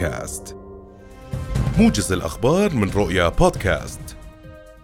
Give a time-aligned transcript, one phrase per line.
[0.00, 0.56] بودكاست
[1.78, 4.16] موجز الأخبار من رؤيا بودكاست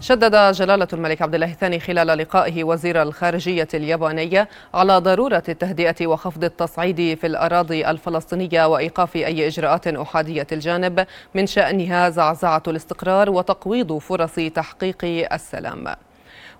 [0.00, 6.44] شدد جلالة الملك عبد الله الثاني خلال لقائه وزير الخارجية اليابانية على ضرورة التهدئة وخفض
[6.44, 14.34] التصعيد في الأراضي الفلسطينية وإيقاف أي إجراءات أحادية الجانب من شأنها زعزعة الاستقرار وتقويض فرص
[14.34, 15.96] تحقيق السلام.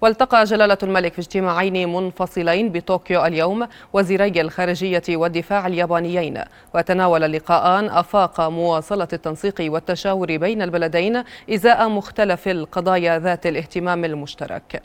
[0.01, 6.41] والتقى جلالة الملك في اجتماعين منفصلين بطوكيو اليوم وزيري الخارجية والدفاع اليابانيين.
[6.75, 14.83] وتناول اللقاءان أفاق مواصلة التنسيق والتشاور بين البلدين إزاء مختلف القضايا ذات الاهتمام المشترك.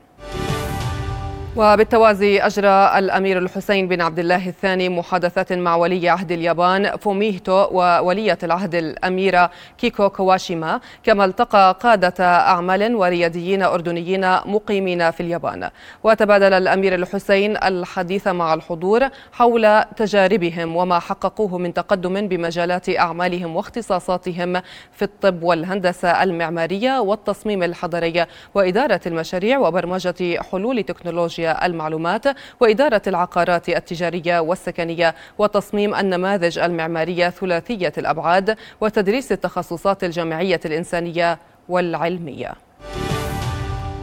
[1.55, 8.38] وبالتوازي أجرى الأمير الحسين بن عبد الله الثاني محادثات مع ولي عهد اليابان فوميهتو وولية
[8.44, 15.70] العهد الأميرة كيكو كواشيما كما التقى قادة أعمال ورياديين أردنيين مقيمين في اليابان.
[16.04, 24.62] وتبادل الأمير الحسين الحديث مع الحضور حول تجاربهم وما حققوه من تقدم بمجالات أعمالهم واختصاصاتهم
[24.91, 32.25] في الطب والهندسة المعمارية والتصميم الحضري وإدارة المشاريع وبرمجة حلول تكنولوجيا تكنولوجيا المعلومات
[32.59, 42.53] وإدارة العقارات التجارية والسكنية وتصميم النماذج المعمارية ثلاثية الأبعاد وتدريس التخصصات الجامعية الإنسانية والعلمية.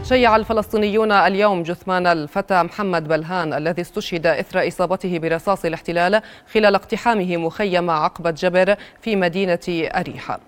[0.03, 6.22] شيع الفلسطينيون اليوم جثمان الفتى محمد بلهان الذي استشهد إثر إصابته برصاص الاحتلال
[6.53, 10.41] خلال اقتحامه مخيم عقبة جبر في مدينة أريحة.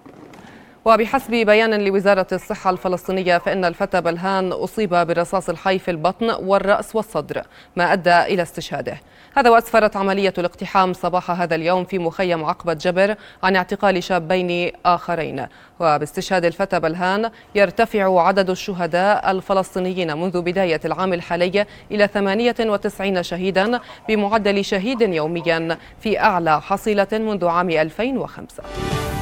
[0.85, 7.43] وبحسب بيان لوزارة الصحة الفلسطينية فإن الفتى بلهان أصيب برصاص الحي في البطن والرأس والصدر
[7.77, 9.01] ما أدى إلى استشهاده.
[9.37, 15.47] هذا وأسفرت عملية الاقتحام صباح هذا اليوم في مخيم عقبة جبر عن اعتقال شابين آخرين.
[15.81, 24.65] وباستشهاد الفتى بلهان يرتفع عدد الشهداء الفلسطينيين منذ بداية العام الحالي إلى 98 شهيدا بمعدل
[24.65, 29.20] شهيد يوميا في أعلى حصيلة منذ عام 2005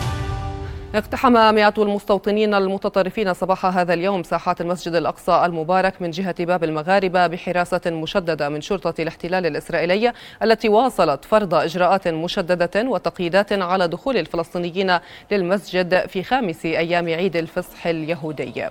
[0.94, 7.26] اقتحم مئات المستوطنين المتطرفين صباح هذا اليوم ساحات المسجد الأقصى المبارك من جهة باب المغاربة
[7.26, 14.98] بحراسة مشددة من شرطة الاحتلال الإسرائيلية التي واصلت فرض إجراءات مشددة وتقييدات على دخول الفلسطينيين
[15.30, 18.68] للمسجد في خامس أيام عيد الفصح اليهودي.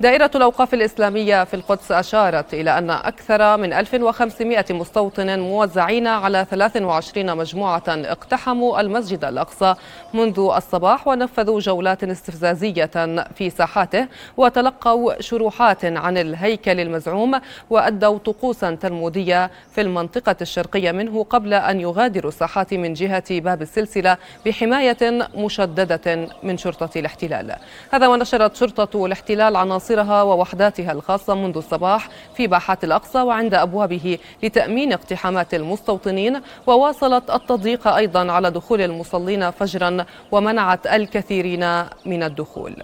[0.00, 7.36] دائرة الأوقاف الإسلامية في القدس أشارت إلى أن أكثر من 1500 مستوطن موزعين على 23
[7.36, 9.74] مجموعة اقتحموا المسجد الأقصى
[10.14, 12.90] منذ الصباح ونفذوا جولات استفزازية
[13.34, 14.06] في ساحاته
[14.36, 22.28] وتلقوا شروحات عن الهيكل المزعوم وأدوا طقوسا تلمودية في المنطقة الشرقية منه قبل أن يغادروا
[22.28, 24.16] الساحات من جهة باب السلسلة
[24.46, 27.56] بحماية مشددة من شرطة الاحتلال.
[27.90, 34.18] هذا ونشرت شرطة الاحتلال عناصر عناصرها ووحداتها الخاصة منذ الصباح في باحات الأقصى وعند أبوابه
[34.42, 42.74] لتأمين اقتحامات المستوطنين وواصلت التضييق أيضا على دخول المصلين فجرا ومنعت الكثيرين من الدخول.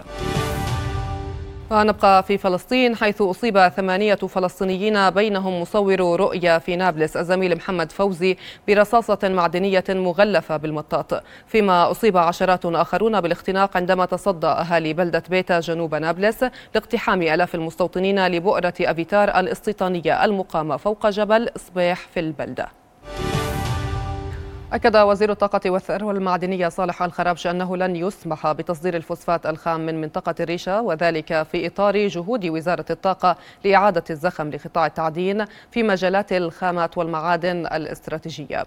[1.71, 7.17] ونبقى في فلسطين حيث أصيب ثمانية فلسطينيين بينهم مصور رؤيا في نابلس.
[7.17, 8.37] الزميل محمد فوزي
[8.69, 11.23] برصاصة معدنية مغلفة بالمطاط.
[11.47, 18.27] فيما أصيب عشرات آخرون بالاختناق عندما تصدى أهالي بلدة بيتا جنوب نابلس لاقتحام آلاف المستوطنين
[18.27, 22.84] لبؤرة أفيتار الاستيطانية المقامة فوق جبل صبيح في البلدة.
[24.75, 30.35] أكد وزير الطاقة والثروة المعدنية صالح الخرابش أنه لن يسمح بتصدير الفوسفات الخام من منطقة
[30.41, 37.67] الريشة وذلك في إطار جهود وزارة الطاقة لإعادة الزخم لقطاع التعدين في مجالات الخامات والمعادن
[37.67, 38.65] الاستراتيجية.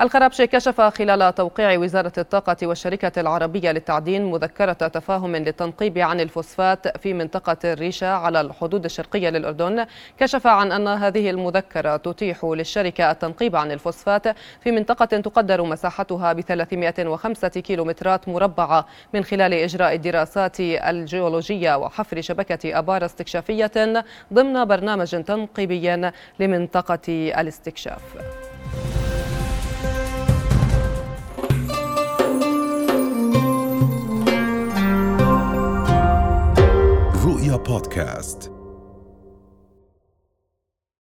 [0.00, 7.12] الخرابشي كشف خلال توقيع وزارة الطاقة والشركة العربية للتعدين مذكرة تفاهم للتنقيب عن الفوسفات في
[7.14, 9.86] منطقة الريشة على الحدود الشرقية للأردن.
[10.18, 14.28] كشف عن أن هذه المذكرة تتيح للشركة التنقيب عن الفوسفات
[14.60, 15.08] في منطقة
[15.42, 24.04] تقدر مساحتها ب 305 كيلومترات مربعة من خلال إجراء الدراسات الجيولوجية وحفر شبكة أبار استكشافية
[24.32, 26.10] ضمن برنامج تنقيبي
[26.40, 28.02] لمنطقة الاستكشاف.
[37.68, 38.51] بودكاست.